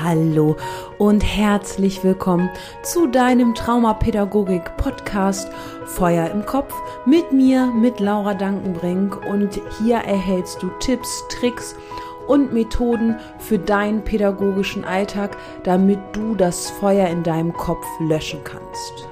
Hallo 0.00 0.56
und 0.96 1.20
herzlich 1.20 2.02
willkommen 2.02 2.48
zu 2.82 3.06
deinem 3.06 3.54
Traumapädagogik-Podcast 3.54 5.52
Feuer 5.84 6.30
im 6.30 6.46
Kopf 6.46 6.72
mit 7.04 7.30
mir, 7.30 7.66
mit 7.66 8.00
Laura 8.00 8.32
Dankenbrink. 8.32 9.26
Und 9.26 9.60
hier 9.78 9.96
erhältst 9.96 10.62
du 10.62 10.70
Tipps, 10.80 11.24
Tricks 11.28 11.76
und 12.26 12.54
Methoden 12.54 13.16
für 13.38 13.58
deinen 13.58 14.02
pädagogischen 14.02 14.86
Alltag, 14.86 15.36
damit 15.62 15.98
du 16.12 16.34
das 16.36 16.70
Feuer 16.70 17.08
in 17.08 17.22
deinem 17.22 17.52
Kopf 17.52 17.86
löschen 18.00 18.40
kannst. 18.44 19.08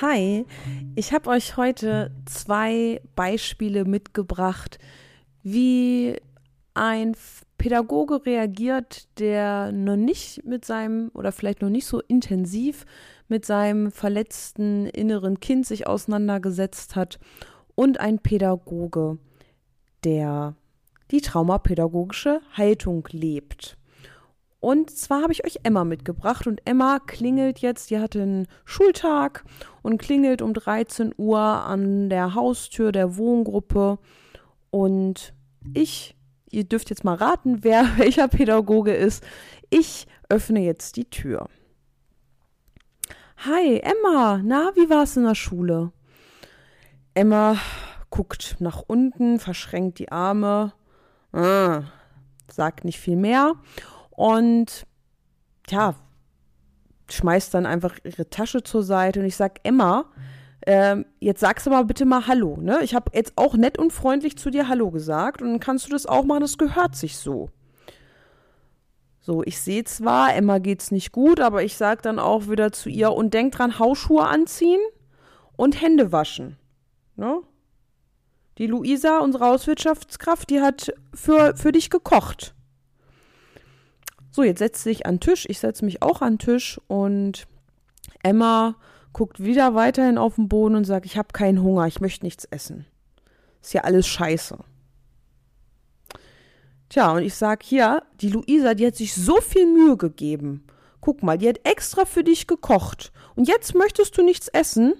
Hi, 0.00 0.46
ich 0.94 1.12
habe 1.12 1.30
euch 1.30 1.56
heute 1.56 2.12
zwei 2.26 3.00
Beispiele 3.16 3.84
mitgebracht, 3.84 4.78
wie 5.48 6.16
ein 6.74 7.14
Pädagoge 7.56 8.26
reagiert, 8.26 9.06
der 9.20 9.70
noch 9.70 9.94
nicht 9.94 10.44
mit 10.44 10.64
seinem 10.64 11.12
oder 11.14 11.30
vielleicht 11.30 11.62
noch 11.62 11.70
nicht 11.70 11.86
so 11.86 12.00
intensiv 12.00 12.84
mit 13.28 13.46
seinem 13.46 13.92
verletzten 13.92 14.86
inneren 14.86 15.38
Kind 15.38 15.64
sich 15.64 15.86
auseinandergesetzt 15.86 16.96
hat 16.96 17.20
und 17.76 18.00
ein 18.00 18.18
Pädagoge, 18.18 19.18
der 20.02 20.56
die 21.12 21.20
traumapädagogische 21.20 22.40
Haltung 22.54 23.06
lebt. 23.12 23.78
Und 24.58 24.90
zwar 24.90 25.22
habe 25.22 25.32
ich 25.32 25.46
euch 25.46 25.60
Emma 25.62 25.84
mitgebracht 25.84 26.48
und 26.48 26.60
Emma 26.64 26.98
klingelt 26.98 27.60
jetzt, 27.60 27.90
die 27.90 28.00
hatte 28.00 28.22
einen 28.22 28.48
Schultag 28.64 29.44
und 29.82 29.98
klingelt 29.98 30.42
um 30.42 30.54
13 30.54 31.14
Uhr 31.16 31.38
an 31.38 32.10
der 32.10 32.34
Haustür 32.34 32.90
der 32.90 33.16
Wohngruppe 33.16 34.00
und 34.70 35.35
ich, 35.74 36.16
ihr 36.50 36.64
dürft 36.64 36.90
jetzt 36.90 37.04
mal 37.04 37.14
raten, 37.14 37.62
wer 37.62 37.84
welcher 37.98 38.28
Pädagoge 38.28 38.94
ist. 38.94 39.24
Ich 39.70 40.06
öffne 40.28 40.60
jetzt 40.60 40.96
die 40.96 41.08
Tür. 41.08 41.48
Hi, 43.38 43.80
Emma, 43.80 44.40
na, 44.42 44.72
wie 44.74 44.88
war 44.88 45.02
es 45.02 45.16
in 45.16 45.24
der 45.24 45.34
Schule? 45.34 45.92
Emma 47.14 47.56
guckt 48.10 48.56
nach 48.60 48.82
unten, 48.86 49.38
verschränkt 49.38 49.98
die 49.98 50.10
Arme, 50.10 50.72
ah, 51.32 51.82
sagt 52.50 52.84
nicht 52.84 52.98
viel 52.98 53.16
mehr 53.16 53.54
und 54.10 54.86
ja, 55.68 55.94
schmeißt 57.10 57.52
dann 57.54 57.66
einfach 57.66 57.98
ihre 58.04 58.28
Tasche 58.30 58.62
zur 58.62 58.82
Seite 58.82 59.20
und 59.20 59.26
ich 59.26 59.36
sag, 59.36 59.60
Emma, 59.64 60.06
ähm, 60.66 61.06
jetzt 61.20 61.40
sagst 61.40 61.66
du 61.66 61.70
mal 61.70 61.84
bitte 61.84 62.04
mal 62.04 62.26
Hallo, 62.26 62.56
ne? 62.60 62.80
Ich 62.82 62.94
habe 62.94 63.10
jetzt 63.14 63.32
auch 63.36 63.54
nett 63.54 63.78
und 63.78 63.92
freundlich 63.92 64.38
zu 64.38 64.50
dir 64.50 64.68
Hallo 64.68 64.90
gesagt 64.90 65.42
und 65.42 65.48
dann 65.48 65.60
kannst 65.60 65.86
du 65.86 65.90
das 65.90 66.06
auch 66.06 66.24
machen, 66.24 66.40
das 66.40 66.58
gehört 66.58 66.96
sich 66.96 67.16
so. 67.16 67.50
So, 69.20 69.42
ich 69.42 69.60
sehe 69.60 69.82
zwar, 69.82 70.34
Emma 70.34 70.58
geht's 70.58 70.92
nicht 70.92 71.10
gut, 71.10 71.40
aber 71.40 71.64
ich 71.64 71.76
sag 71.76 72.02
dann 72.02 72.20
auch 72.20 72.48
wieder 72.48 72.70
zu 72.70 72.88
ihr 72.88 73.12
und 73.12 73.34
denk 73.34 73.52
dran, 73.52 73.78
Hausschuhe 73.78 74.24
anziehen 74.24 74.80
und 75.56 75.80
Hände 75.82 76.12
waschen. 76.12 76.56
Ne? 77.16 77.42
Die 78.58 78.68
Luisa, 78.68 79.18
unsere 79.18 79.46
Hauswirtschaftskraft, 79.46 80.48
die 80.48 80.60
hat 80.60 80.94
für, 81.12 81.56
für 81.56 81.72
dich 81.72 81.90
gekocht. 81.90 82.54
So, 84.30 84.42
jetzt 84.42 84.58
setzt 84.58 84.82
sich 84.82 85.06
an 85.06 85.16
den 85.16 85.20
Tisch. 85.20 85.46
Ich 85.48 85.58
setze 85.58 85.84
mich 85.84 86.02
auch 86.02 86.22
an 86.22 86.34
den 86.34 86.38
Tisch 86.38 86.80
und 86.86 87.46
Emma 88.22 88.76
guckt 89.16 89.42
wieder 89.42 89.74
weiterhin 89.74 90.18
auf 90.18 90.34
den 90.34 90.46
Boden 90.46 90.74
und 90.74 90.84
sagt, 90.84 91.06
ich 91.06 91.16
habe 91.16 91.28
keinen 91.32 91.62
Hunger, 91.62 91.86
ich 91.86 92.02
möchte 92.02 92.26
nichts 92.26 92.44
essen. 92.44 92.84
Ist 93.62 93.72
ja 93.72 93.80
alles 93.80 94.06
scheiße. 94.06 94.58
Tja, 96.90 97.12
und 97.12 97.22
ich 97.22 97.34
sag 97.34 97.62
hier, 97.62 98.02
die 98.20 98.28
Luisa, 98.28 98.74
die 98.74 98.86
hat 98.86 98.94
sich 98.94 99.14
so 99.14 99.40
viel 99.40 99.64
Mühe 99.72 99.96
gegeben. 99.96 100.66
Guck 101.00 101.22
mal, 101.22 101.38
die 101.38 101.48
hat 101.48 101.60
extra 101.64 102.04
für 102.04 102.24
dich 102.24 102.46
gekocht. 102.46 103.10
Und 103.36 103.48
jetzt 103.48 103.74
möchtest 103.74 104.18
du 104.18 104.22
nichts 104.22 104.48
essen? 104.48 104.92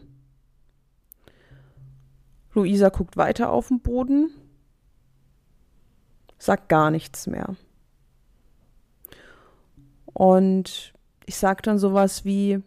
Luisa 2.54 2.88
guckt 2.88 3.18
weiter 3.18 3.50
auf 3.52 3.68
den 3.68 3.80
Boden, 3.80 4.30
sagt 6.38 6.70
gar 6.70 6.90
nichts 6.90 7.26
mehr. 7.26 7.54
Und 10.06 10.94
ich 11.26 11.36
sage 11.36 11.60
dann 11.60 11.78
sowas 11.78 12.24
wie, 12.24 12.62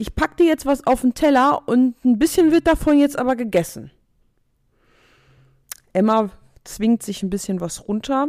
ich 0.00 0.14
pack 0.14 0.38
dir 0.38 0.46
jetzt 0.46 0.64
was 0.64 0.86
auf 0.86 1.02
den 1.02 1.12
Teller 1.12 1.68
und 1.68 2.02
ein 2.06 2.18
bisschen 2.18 2.52
wird 2.52 2.66
davon 2.66 2.98
jetzt 2.98 3.18
aber 3.18 3.36
gegessen. 3.36 3.90
Emma 5.92 6.30
zwingt 6.64 7.02
sich 7.02 7.22
ein 7.22 7.28
bisschen 7.28 7.60
was 7.60 7.86
runter 7.86 8.28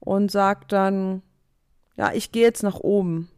und 0.00 0.30
sagt 0.30 0.72
dann, 0.72 1.20
ja, 1.98 2.14
ich 2.14 2.32
gehe 2.32 2.44
jetzt 2.44 2.62
nach 2.62 2.80
oben. 2.80 3.28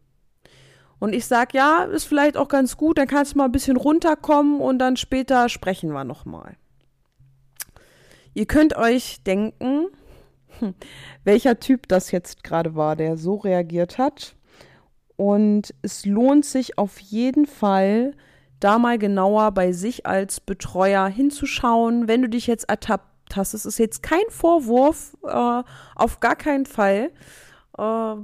Und 1.01 1.17
ich 1.17 1.27
sag, 1.27 1.53
ja, 1.53 1.83
ist 1.83 2.05
vielleicht 2.05 2.37
auch 2.37 2.47
ganz 2.47 2.77
gut, 2.77 2.97
dann 2.97 3.09
kannst 3.09 3.35
du 3.35 3.39
mal 3.39 3.47
ein 3.47 3.53
bisschen 3.53 3.77
runterkommen 3.77 4.61
und 4.61 4.79
dann 4.79 4.97
später 4.97 5.49
sprechen 5.49 5.91
wir 5.91 6.05
nochmal. 6.05 6.57
Ihr 8.35 8.47
könnt 8.47 8.77
euch 8.77 9.25
denken, 9.25 9.89
welcher 11.25 11.59
Typ 11.59 11.89
das 11.89 12.13
jetzt 12.13 12.45
gerade 12.45 12.77
war, 12.77 12.95
der 12.95 13.17
so 13.17 13.35
reagiert 13.35 13.99
hat. 13.99 14.36
Und 15.16 15.75
es 15.82 16.04
lohnt 16.04 16.44
sich 16.44 16.78
auf 16.78 16.99
jeden 16.99 17.47
Fall, 17.47 18.15
da 18.60 18.78
mal 18.78 18.99
genauer 18.99 19.53
bei 19.53 19.72
sich 19.72 20.06
als 20.06 20.41
Betreuer 20.41 21.06
hinzuschauen, 21.09 22.09
wenn 22.09 22.22
du 22.22 22.28
dich 22.28 22.47
jetzt 22.47 22.69
ertappt 22.69 23.37
hast. 23.37 23.54
Es 23.54 23.66
ist 23.66 23.78
jetzt 23.78 24.03
kein 24.03 24.28
Vorwurf, 24.28 25.16
äh, 25.25 25.62
auf 25.94 26.21
gar 26.21 26.37
keinen 26.37 26.66
Fall. 26.66 27.10
Äh, 27.77 28.15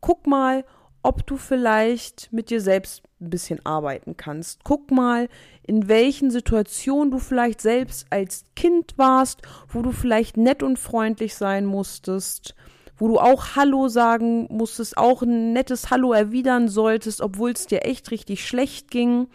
guck 0.00 0.26
mal, 0.26 0.64
ob 1.02 1.26
du 1.26 1.36
vielleicht 1.36 2.32
mit 2.32 2.50
dir 2.50 2.60
selbst 2.60 3.02
ein 3.20 3.30
bisschen 3.30 3.64
arbeiten 3.64 4.16
kannst. 4.16 4.64
Guck 4.64 4.90
mal, 4.90 5.28
in 5.62 5.88
welchen 5.88 6.30
Situationen 6.30 7.10
du 7.10 7.18
vielleicht 7.18 7.60
selbst 7.60 8.06
als 8.10 8.44
Kind 8.56 8.96
warst, 8.96 9.42
wo 9.68 9.82
du 9.82 9.92
vielleicht 9.92 10.36
nett 10.36 10.62
und 10.62 10.78
freundlich 10.78 11.34
sein 11.34 11.66
musstest, 11.66 12.54
wo 12.96 13.08
du 13.08 13.18
auch 13.18 13.56
Hallo 13.56 13.88
sagen 13.88 14.46
musstest, 14.50 14.96
auch 14.96 15.22
ein 15.22 15.52
nettes 15.52 15.90
Hallo 15.90 16.12
erwidern 16.12 16.68
solltest, 16.68 17.20
obwohl 17.20 17.50
es 17.50 17.66
dir 17.66 17.84
echt 17.84 18.10
richtig 18.10 18.46
schlecht 18.46 18.90
ging, 18.90 19.28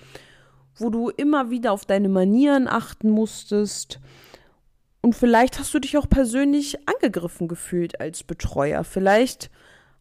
wo 0.77 0.89
du 0.89 1.09
immer 1.09 1.49
wieder 1.49 1.73
auf 1.73 1.85
deine 1.85 2.09
Manieren 2.09 2.67
achten 2.67 3.09
musstest. 3.09 3.99
Und 5.01 5.15
vielleicht 5.15 5.59
hast 5.59 5.73
du 5.73 5.79
dich 5.79 5.97
auch 5.97 6.09
persönlich 6.09 6.77
angegriffen 6.87 7.47
gefühlt 7.47 7.99
als 7.99 8.23
Betreuer. 8.23 8.83
Vielleicht 8.83 9.49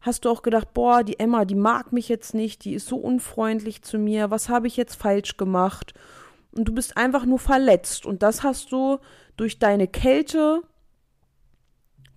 hast 0.01 0.25
du 0.25 0.29
auch 0.29 0.41
gedacht, 0.41 0.73
boah, 0.73 1.03
die 1.03 1.19
Emma, 1.19 1.45
die 1.45 1.55
mag 1.55 1.91
mich 1.91 2.09
jetzt 2.09 2.33
nicht, 2.33 2.63
die 2.65 2.73
ist 2.73 2.87
so 2.87 2.97
unfreundlich 2.97 3.81
zu 3.81 3.97
mir, 3.97 4.31
was 4.31 4.49
habe 4.49 4.67
ich 4.67 4.77
jetzt 4.77 4.95
falsch 4.95 5.37
gemacht? 5.37 5.93
Und 6.51 6.65
du 6.65 6.73
bist 6.73 6.97
einfach 6.97 7.25
nur 7.25 7.39
verletzt. 7.39 8.05
Und 8.05 8.23
das 8.23 8.43
hast 8.43 8.71
du 8.71 8.99
durch 9.37 9.59
deine 9.59 9.87
Kälte 9.87 10.61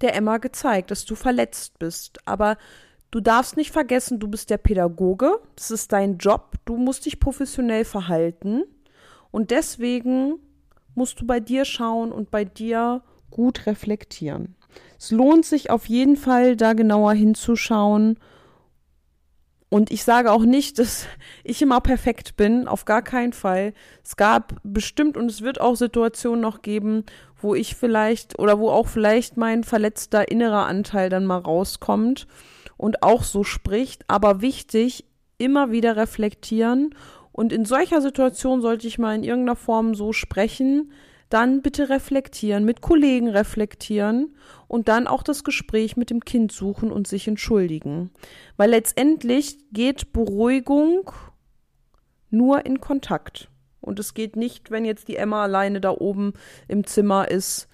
der 0.02 0.14
Emma 0.14 0.38
gezeigt, 0.38 0.90
dass 0.90 1.04
du 1.04 1.14
verletzt 1.14 1.78
bist. 1.78 2.18
Aber 2.26 2.56
du 3.10 3.20
darfst 3.20 3.56
nicht 3.56 3.70
vergessen, 3.70 4.18
du 4.18 4.28
bist 4.28 4.50
der 4.50 4.58
Pädagoge, 4.58 5.38
das 5.56 5.70
ist 5.70 5.92
dein 5.92 6.18
Job, 6.18 6.56
du 6.64 6.76
musst 6.76 7.06
dich 7.06 7.20
professionell 7.20 7.84
verhalten. 7.84 8.64
Und 9.30 9.50
deswegen 9.50 10.38
musst 10.94 11.20
du 11.20 11.26
bei 11.26 11.40
dir 11.40 11.64
schauen 11.64 12.12
und 12.12 12.30
bei 12.30 12.44
dir 12.44 13.02
gut 13.30 13.66
reflektieren. 13.66 14.54
Es 14.98 15.10
lohnt 15.10 15.44
sich 15.44 15.70
auf 15.70 15.86
jeden 15.86 16.16
Fall, 16.16 16.56
da 16.56 16.74
genauer 16.74 17.14
hinzuschauen. 17.14 18.18
Und 19.72 19.90
ich 19.90 20.04
sage 20.04 20.30
auch 20.30 20.44
nicht, 20.44 20.78
dass 20.78 21.06
ich 21.44 21.62
immer 21.62 21.80
perfekt 21.80 22.36
bin, 22.36 22.68
auf 22.68 22.84
gar 22.84 23.00
keinen 23.00 23.32
Fall. 23.32 23.72
Es 24.04 24.16
gab 24.16 24.56
bestimmt 24.62 25.16
und 25.16 25.30
es 25.30 25.40
wird 25.40 25.62
auch 25.62 25.76
Situationen 25.76 26.42
noch 26.42 26.60
geben, 26.60 27.06
wo 27.40 27.54
ich 27.54 27.74
vielleicht 27.74 28.38
oder 28.38 28.58
wo 28.58 28.68
auch 28.68 28.86
vielleicht 28.86 29.38
mein 29.38 29.64
verletzter 29.64 30.30
innerer 30.30 30.66
Anteil 30.66 31.08
dann 31.08 31.24
mal 31.24 31.38
rauskommt 31.38 32.26
und 32.76 33.02
auch 33.02 33.22
so 33.22 33.44
spricht. 33.44 34.04
Aber 34.08 34.42
wichtig, 34.42 35.06
immer 35.38 35.70
wieder 35.70 35.96
reflektieren. 35.96 36.94
Und 37.32 37.50
in 37.50 37.64
solcher 37.64 38.02
Situation 38.02 38.60
sollte 38.60 38.86
ich 38.86 38.98
mal 38.98 39.14
in 39.14 39.24
irgendeiner 39.24 39.56
Form 39.56 39.94
so 39.94 40.12
sprechen, 40.12 40.92
dann 41.32 41.62
bitte 41.62 41.88
reflektieren, 41.88 42.64
mit 42.64 42.80
Kollegen 42.80 43.28
reflektieren 43.28 44.36
und 44.68 44.88
dann 44.88 45.06
auch 45.06 45.22
das 45.22 45.44
Gespräch 45.44 45.96
mit 45.96 46.10
dem 46.10 46.24
Kind 46.24 46.52
suchen 46.52 46.92
und 46.92 47.06
sich 47.06 47.26
entschuldigen. 47.26 48.10
Weil 48.56 48.70
letztendlich 48.70 49.58
geht 49.72 50.12
Beruhigung 50.12 51.10
nur 52.30 52.66
in 52.66 52.80
Kontakt. 52.80 53.48
Und 53.80 53.98
es 53.98 54.14
geht 54.14 54.36
nicht, 54.36 54.70
wenn 54.70 54.84
jetzt 54.84 55.08
die 55.08 55.16
Emma 55.16 55.42
alleine 55.42 55.80
da 55.80 55.90
oben 55.90 56.34
im 56.68 56.86
Zimmer 56.86 57.28
ist, 57.30 57.68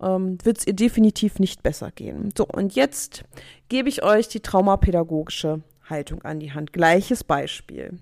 ähm, 0.00 0.38
wird 0.44 0.58
es 0.58 0.66
ihr 0.66 0.74
definitiv 0.74 1.38
nicht 1.38 1.62
besser 1.62 1.90
gehen. 1.90 2.30
So, 2.36 2.46
und 2.46 2.74
jetzt 2.74 3.24
gebe 3.68 3.88
ich 3.88 4.02
euch 4.02 4.28
die 4.28 4.40
traumapädagogische 4.40 5.62
Haltung 5.88 6.22
an 6.22 6.40
die 6.40 6.52
Hand. 6.52 6.72
Gleiches 6.72 7.24
Beispiel. 7.24 7.98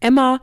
Emma 0.00 0.40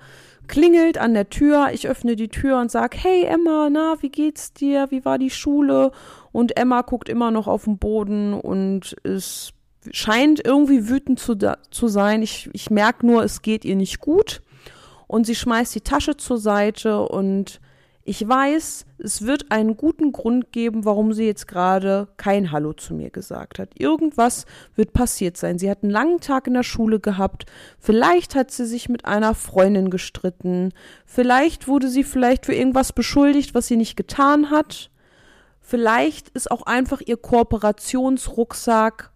klingelt 0.47 0.97
an 0.97 1.13
der 1.13 1.29
Tür. 1.29 1.69
Ich 1.73 1.87
öffne 1.87 2.15
die 2.15 2.29
Tür 2.29 2.59
und 2.59 2.71
sage, 2.71 2.97
hey 2.99 3.23
Emma, 3.23 3.69
na, 3.71 3.95
wie 4.01 4.09
geht's 4.09 4.53
dir? 4.53 4.87
Wie 4.89 5.05
war 5.05 5.17
die 5.17 5.29
Schule? 5.29 5.91
Und 6.31 6.57
Emma 6.57 6.81
guckt 6.81 7.09
immer 7.09 7.31
noch 7.31 7.47
auf 7.47 7.65
den 7.65 7.77
Boden 7.77 8.33
und 8.33 8.95
es 9.03 9.53
scheint 9.91 10.45
irgendwie 10.45 10.87
wütend 10.89 11.19
zu, 11.19 11.37
zu 11.71 11.87
sein. 11.87 12.21
Ich, 12.21 12.49
ich 12.53 12.69
merke 12.69 13.05
nur, 13.05 13.23
es 13.23 13.41
geht 13.41 13.65
ihr 13.65 13.75
nicht 13.75 13.99
gut. 13.99 14.41
Und 15.07 15.25
sie 15.25 15.35
schmeißt 15.35 15.75
die 15.75 15.81
Tasche 15.81 16.17
zur 16.17 16.37
Seite 16.37 17.01
und 17.01 17.59
ich 18.05 18.27
weiß, 18.27 18.85
es 18.97 19.25
wird 19.25 19.51
einen 19.51 19.77
guten 19.77 20.11
Grund 20.11 20.51
geben, 20.51 20.83
warum 20.83 21.13
sie 21.13 21.25
jetzt 21.25 21.47
gerade 21.47 22.09
kein 22.17 22.51
Hallo 22.51 22.73
zu 22.73 22.93
mir 22.93 23.09
gesagt 23.09 23.59
hat. 23.59 23.79
Irgendwas 23.79 24.45
wird 24.75 24.91
passiert 24.91 25.37
sein. 25.37 25.57
Sie 25.57 25.69
hat 25.69 25.83
einen 25.83 25.91
langen 25.91 26.19
Tag 26.19 26.47
in 26.47 26.53
der 26.53 26.63
Schule 26.63 26.99
gehabt. 26.99 27.45
Vielleicht 27.79 28.35
hat 28.35 28.51
sie 28.51 28.65
sich 28.65 28.89
mit 28.89 29.05
einer 29.05 29.35
Freundin 29.35 29.89
gestritten. 29.89 30.73
Vielleicht 31.05 31.69
wurde 31.69 31.87
sie 31.87 32.03
vielleicht 32.03 32.45
für 32.45 32.53
irgendwas 32.53 32.91
beschuldigt, 32.91 33.55
was 33.55 33.67
sie 33.67 33.77
nicht 33.77 33.95
getan 33.95 34.49
hat. 34.49 34.91
Vielleicht 35.61 36.27
ist 36.29 36.51
auch 36.51 36.63
einfach 36.63 36.99
ihr 36.99 37.15
Kooperationsrucksack 37.15 39.11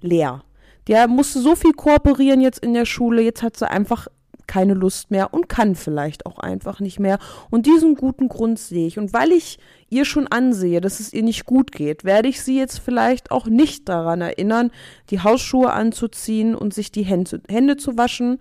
leer. 0.00 0.44
Der 0.86 1.08
musste 1.08 1.40
so 1.40 1.56
viel 1.56 1.72
kooperieren 1.72 2.40
jetzt 2.40 2.60
in 2.60 2.72
der 2.72 2.86
Schule. 2.86 3.20
Jetzt 3.20 3.42
hat 3.42 3.56
sie 3.56 3.70
einfach 3.70 4.08
keine 4.46 4.74
Lust 4.74 5.10
mehr 5.10 5.32
und 5.32 5.48
kann 5.48 5.74
vielleicht 5.74 6.26
auch 6.26 6.38
einfach 6.38 6.80
nicht 6.80 7.00
mehr. 7.00 7.18
Und 7.50 7.66
diesen 7.66 7.94
guten 7.94 8.28
Grund 8.28 8.58
sehe 8.58 8.86
ich. 8.86 8.98
Und 8.98 9.12
weil 9.12 9.32
ich 9.32 9.58
ihr 9.90 10.04
schon 10.04 10.26
ansehe, 10.26 10.80
dass 10.80 11.00
es 11.00 11.12
ihr 11.12 11.22
nicht 11.22 11.44
gut 11.44 11.72
geht, 11.72 12.04
werde 12.04 12.28
ich 12.28 12.42
sie 12.42 12.58
jetzt 12.58 12.78
vielleicht 12.78 13.30
auch 13.30 13.46
nicht 13.46 13.88
daran 13.88 14.20
erinnern, 14.20 14.70
die 15.10 15.20
Hausschuhe 15.20 15.72
anzuziehen 15.72 16.54
und 16.54 16.74
sich 16.74 16.90
die 16.92 17.04
Hände, 17.04 17.40
Hände 17.48 17.76
zu 17.76 17.96
waschen, 17.96 18.38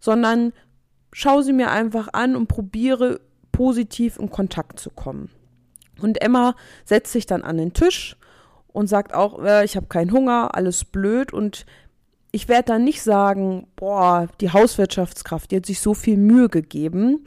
sondern 0.00 0.52
schaue 1.12 1.42
sie 1.42 1.52
mir 1.52 1.70
einfach 1.70 2.08
an 2.12 2.36
und 2.36 2.48
probiere 2.48 3.20
positiv 3.52 4.18
in 4.18 4.30
Kontakt 4.30 4.80
zu 4.80 4.90
kommen. 4.90 5.30
Und 6.00 6.22
Emma 6.22 6.54
setzt 6.84 7.12
sich 7.12 7.26
dann 7.26 7.42
an 7.42 7.58
den 7.58 7.72
Tisch 7.72 8.16
und 8.68 8.88
sagt 8.88 9.14
auch, 9.14 9.42
äh, 9.44 9.64
ich 9.64 9.76
habe 9.76 9.86
keinen 9.86 10.12
Hunger, 10.12 10.54
alles 10.54 10.84
blöd 10.84 11.32
und 11.32 11.66
ich 12.32 12.48
werde 12.48 12.64
dann 12.64 12.84
nicht 12.84 13.02
sagen, 13.02 13.66
boah, 13.76 14.26
die 14.40 14.50
Hauswirtschaftskraft, 14.50 15.50
die 15.50 15.56
hat 15.56 15.66
sich 15.66 15.80
so 15.80 15.92
viel 15.94 16.16
Mühe 16.16 16.48
gegeben. 16.48 17.22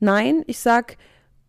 Nein, 0.00 0.42
ich 0.46 0.58
sag, 0.58 0.96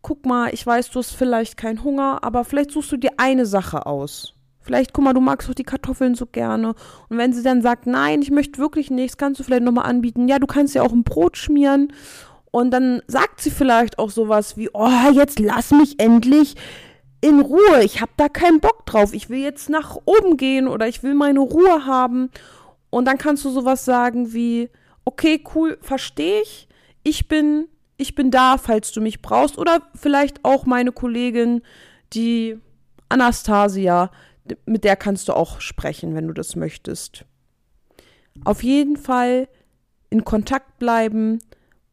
guck 0.02 0.26
mal, 0.26 0.52
ich 0.52 0.66
weiß, 0.66 0.90
du 0.90 0.98
hast 0.98 1.12
vielleicht 1.12 1.56
keinen 1.56 1.82
Hunger, 1.82 2.18
aber 2.22 2.44
vielleicht 2.44 2.70
suchst 2.70 2.92
du 2.92 2.98
dir 2.98 3.12
eine 3.16 3.46
Sache 3.46 3.86
aus. 3.86 4.34
Vielleicht, 4.60 4.92
guck 4.92 5.04
mal, 5.04 5.14
du 5.14 5.20
magst 5.20 5.48
doch 5.48 5.54
die 5.54 5.64
Kartoffeln 5.64 6.14
so 6.14 6.26
gerne. 6.26 6.74
Und 7.08 7.18
wenn 7.18 7.32
sie 7.32 7.42
dann 7.42 7.62
sagt, 7.62 7.86
nein, 7.86 8.22
ich 8.22 8.30
möchte 8.30 8.60
wirklich 8.60 8.90
nichts, 8.90 9.16
kannst 9.16 9.40
du 9.40 9.44
vielleicht 9.44 9.64
nochmal 9.64 9.86
anbieten. 9.86 10.28
Ja, 10.28 10.38
du 10.38 10.46
kannst 10.46 10.74
ja 10.74 10.82
auch 10.82 10.92
ein 10.92 11.02
Brot 11.02 11.36
schmieren. 11.36 11.92
Und 12.52 12.70
dann 12.70 13.02
sagt 13.08 13.40
sie 13.40 13.50
vielleicht 13.50 13.98
auch 13.98 14.10
sowas 14.10 14.56
wie, 14.56 14.68
oh, 14.72 15.10
jetzt 15.12 15.40
lass 15.40 15.72
mich 15.72 15.98
endlich 15.98 16.54
in 17.22 17.40
Ruhe. 17.40 17.82
Ich 17.82 18.00
hab 18.00 18.10
da 18.18 18.28
keinen 18.28 18.60
Bock 18.60 18.86
drauf. 18.86 19.14
Ich 19.14 19.30
will 19.30 19.40
jetzt 19.40 19.70
nach 19.70 19.96
oben 20.04 20.36
gehen 20.36 20.68
oder 20.68 20.86
ich 20.86 21.02
will 21.02 21.14
meine 21.14 21.40
Ruhe 21.40 21.86
haben. 21.86 22.30
Und 22.92 23.06
dann 23.06 23.16
kannst 23.16 23.42
du 23.46 23.50
sowas 23.50 23.86
sagen 23.86 24.34
wie, 24.34 24.68
okay, 25.06 25.42
cool, 25.54 25.78
verstehe 25.80 26.42
ich. 26.42 26.68
Ich 27.02 27.26
bin, 27.26 27.68
ich 27.96 28.14
bin 28.14 28.30
da, 28.30 28.58
falls 28.58 28.92
du 28.92 29.00
mich 29.00 29.22
brauchst. 29.22 29.56
Oder 29.56 29.80
vielleicht 29.94 30.44
auch 30.44 30.66
meine 30.66 30.92
Kollegin, 30.92 31.62
die 32.12 32.58
Anastasia, 33.08 34.10
mit 34.66 34.84
der 34.84 34.96
kannst 34.96 35.28
du 35.28 35.32
auch 35.32 35.62
sprechen, 35.62 36.14
wenn 36.14 36.28
du 36.28 36.34
das 36.34 36.54
möchtest. 36.54 37.24
Auf 38.44 38.62
jeden 38.62 38.98
Fall 38.98 39.48
in 40.10 40.26
Kontakt 40.26 40.78
bleiben 40.78 41.38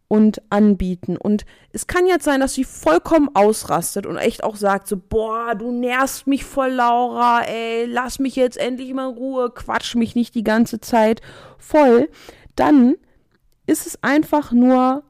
und 0.10 0.42
anbieten. 0.50 1.16
Und 1.16 1.46
es 1.72 1.88
kann 1.88 2.08
jetzt 2.08 2.26
sein, 2.26 2.42
dass 2.42 2.56
sie 2.56 2.66
vollkommen 2.66 3.30
ausrastet 3.34 4.06
und 4.06 4.18
echt 4.18 4.44
auch 4.44 4.58
sagt 4.58 4.88
so, 4.88 4.98
boah, 4.98 5.56
du 5.56 5.72
nervst 5.72 6.28
mich 6.28 6.44
voll, 6.44 6.72
Laura, 6.72 7.44
ey, 7.44 7.86
lass 7.86 8.20
mich 8.20 8.36
jetzt 8.36 8.58
endlich 8.58 8.94
mal 8.94 9.12
in 9.12 9.16
Ruhe, 9.16 9.52
quatsch 9.52 9.96
mich 9.96 10.16
nicht 10.16 10.36
die 10.36 10.44
ganze 10.44 10.82
Zeit 10.82 11.22
voll. 11.58 12.10
Dann 12.56 12.96
ist 13.68 13.86
es 13.86 14.04
einfach 14.04 14.52
nur 14.52 15.04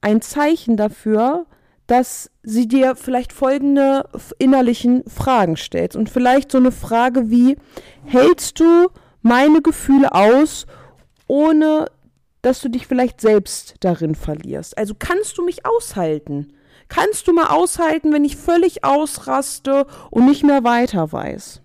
ein 0.00 0.22
Zeichen 0.22 0.76
dafür, 0.76 1.46
dass 1.88 2.30
sie 2.44 2.68
dir 2.68 2.94
vielleicht 2.94 3.32
folgende 3.32 4.08
innerlichen 4.38 5.02
Fragen 5.08 5.56
stellt. 5.56 5.96
Und 5.96 6.10
vielleicht 6.10 6.52
so 6.52 6.58
eine 6.58 6.72
Frage 6.72 7.28
wie, 7.28 7.56
hältst 8.04 8.60
du 8.60 8.88
meine 9.22 9.62
Gefühle 9.62 10.12
aus, 10.12 10.66
ohne 11.26 11.86
dass 12.46 12.60
du 12.60 12.70
dich 12.70 12.86
vielleicht 12.86 13.20
selbst 13.20 13.74
darin 13.80 14.14
verlierst. 14.14 14.78
Also 14.78 14.94
kannst 14.96 15.36
du 15.36 15.44
mich 15.44 15.66
aushalten? 15.66 16.52
Kannst 16.86 17.26
du 17.26 17.32
mal 17.32 17.48
aushalten, 17.48 18.12
wenn 18.12 18.24
ich 18.24 18.36
völlig 18.36 18.84
ausraste 18.84 19.84
und 20.12 20.26
nicht 20.26 20.44
mehr 20.44 20.62
weiter 20.62 21.10
weiß? 21.10 21.60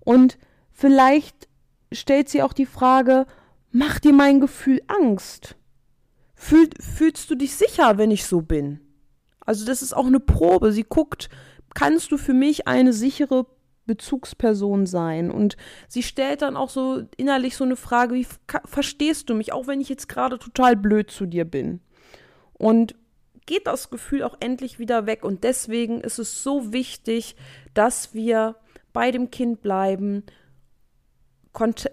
Und 0.00 0.36
vielleicht 0.72 1.48
stellt 1.92 2.28
sie 2.28 2.42
auch 2.42 2.54
die 2.54 2.66
Frage, 2.66 3.24
macht 3.70 4.02
dir 4.02 4.12
mein 4.12 4.40
Gefühl 4.40 4.82
Angst? 4.88 5.54
Fühl, 6.34 6.68
fühlst 6.80 7.30
du 7.30 7.36
dich 7.36 7.54
sicher, 7.54 7.98
wenn 7.98 8.10
ich 8.10 8.26
so 8.26 8.42
bin? 8.42 8.80
Also 9.46 9.64
das 9.64 9.80
ist 9.80 9.92
auch 9.92 10.06
eine 10.06 10.18
Probe. 10.18 10.72
Sie 10.72 10.82
guckt, 10.82 11.28
kannst 11.72 12.10
du 12.10 12.16
für 12.16 12.34
mich 12.34 12.66
eine 12.66 12.92
sichere 12.92 13.46
Bezugsperson 13.86 14.86
sein. 14.86 15.30
Und 15.30 15.56
sie 15.88 16.02
stellt 16.02 16.42
dann 16.42 16.56
auch 16.56 16.70
so 16.70 17.02
innerlich 17.16 17.56
so 17.56 17.64
eine 17.64 17.76
Frage, 17.76 18.14
wie 18.14 18.26
verstehst 18.64 19.28
du 19.28 19.34
mich, 19.34 19.52
auch 19.52 19.66
wenn 19.66 19.80
ich 19.80 19.88
jetzt 19.88 20.08
gerade 20.08 20.38
total 20.38 20.76
blöd 20.76 21.10
zu 21.10 21.26
dir 21.26 21.44
bin? 21.44 21.80
Und 22.54 22.94
geht 23.46 23.66
das 23.66 23.90
Gefühl 23.90 24.22
auch 24.22 24.36
endlich 24.40 24.78
wieder 24.78 25.06
weg. 25.06 25.24
Und 25.24 25.44
deswegen 25.44 26.00
ist 26.00 26.18
es 26.18 26.42
so 26.42 26.72
wichtig, 26.72 27.36
dass 27.74 28.14
wir 28.14 28.56
bei 28.92 29.10
dem 29.10 29.30
Kind 29.30 29.62
bleiben, 29.62 30.24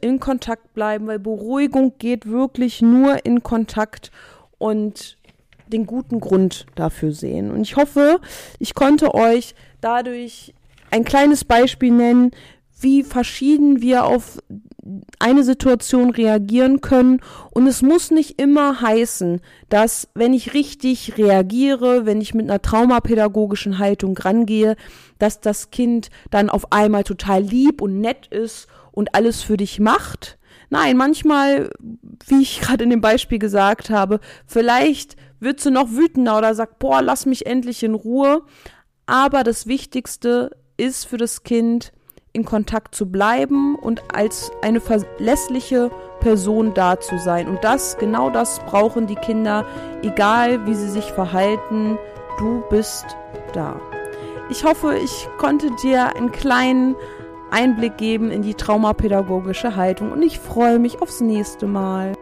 in 0.02 0.20
Kontakt 0.20 0.74
bleiben, 0.74 1.08
weil 1.08 1.20
Beruhigung 1.20 1.98
geht 1.98 2.28
wirklich 2.30 2.82
nur 2.82 3.26
in 3.26 3.44
Kontakt 3.44 4.12
und 4.58 5.18
den 5.68 5.86
guten 5.86 6.20
Grund 6.20 6.66
dafür 6.76 7.12
sehen. 7.12 7.52
Und 7.52 7.62
ich 7.62 7.76
hoffe, 7.76 8.20
ich 8.58 8.74
konnte 8.74 9.14
euch 9.14 9.56
dadurch 9.82 10.54
ein 10.92 11.04
kleines 11.04 11.46
Beispiel 11.46 11.92
nennen, 11.92 12.32
wie 12.82 13.04
verschieden 13.04 13.82
wir 13.82 14.06
auf 14.06 14.40
eine 15.20 15.44
Situation 15.44 16.10
reagieren 16.10 16.82
können. 16.82 17.22
Und 17.52 17.68
es 17.68 17.82
muss 17.82 18.12
nicht 18.12 18.42
immer 18.42 18.82
heißen, 18.82 19.42
dass 19.70 20.08
wenn 20.16 20.34
ich 20.34 20.54
richtig 20.54 21.18
reagiere, 21.18 22.06
wenn 22.06 22.22
ich 22.22 22.34
mit 22.34 22.50
einer 22.50 22.62
traumapädagogischen 22.62 23.80
Haltung 23.80 24.18
rangehe, 24.18 24.76
dass 25.20 25.42
das 25.42 25.72
Kind 25.72 26.10
dann 26.31 26.50
auf 26.50 26.72
einmal 26.72 27.04
total 27.04 27.42
lieb 27.42 27.81
und 27.81 28.00
nett 28.00 28.28
ist 28.28 28.68
und 28.92 29.14
alles 29.14 29.42
für 29.42 29.58
dich 29.58 29.80
macht. 29.80 30.38
Nein, 30.69 30.98
manchmal, 30.98 31.69
wie 32.28 32.42
ich 32.42 32.62
gerade 32.62 32.84
in 32.84 32.90
dem 32.90 33.02
Beispiel 33.02 33.40
gesagt 33.40 33.90
habe, 33.90 34.19
vielleicht 34.46 35.16
wird 35.40 35.60
sie 35.60 35.72
noch 35.72 35.92
wütender 35.92 36.38
oder 36.38 36.54
sagt, 36.54 36.80
boah, 36.80 37.02
lass 37.02 37.26
mich 37.26 37.46
endlich 37.46 37.84
in 37.84 37.94
Ruhe. 37.94 38.44
Aber 39.06 39.44
das 39.44 39.68
Wichtigste 39.68 40.52
ist 40.80 41.06
für 41.06 41.18
das 41.18 41.44
Kind, 41.44 41.92
in 42.31 42.45
Kontakt 42.45 42.95
zu 42.95 43.12
bleiben 43.12 43.76
und 43.76 44.04
als 44.14 44.52
eine 44.62 44.80
verlässliche 44.80 45.92
Person 46.19 46.74
da 46.74 47.00
zu 47.00 47.18
sein. 47.18 47.48
Und 47.48 47.64
das, 47.64 47.98
genau 47.98 48.30
das 48.30 48.59
brauchen 48.59 49.07
die 49.07 49.16
Kinder, 49.16 49.66
egal 50.04 50.66
wie 50.66 50.76
sie 50.76 50.90
sich 50.90 51.12
verhalten. 51.12 51.98
Du 52.38 52.64
bist 52.69 53.06
da. 53.54 53.80
Ich 54.50 54.64
hoffe, 54.64 54.95
ich 54.95 55.28
konnte 55.38 55.71
dir 55.81 56.16
einen 56.16 56.31
kleinen 56.31 56.95
Einblick 57.52 57.98
geben 57.98 58.31
in 58.31 58.42
die 58.42 58.54
traumapädagogische 58.54 59.76
Haltung 59.76 60.12
und 60.12 60.21
ich 60.21 60.40
freue 60.40 60.80
mich 60.80 61.02
aufs 61.02 61.19
nächste 61.19 61.66
Mal. 61.68 62.14